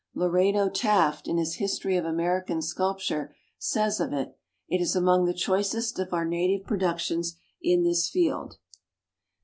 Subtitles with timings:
[0.15, 4.35] Lorado Taft in his "History of American Sculpture" says of it:
[4.67, 8.57] "It is among the choicest of our native productions in this field."